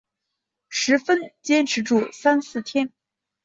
[0.67, 2.91] 十分坚持住三四天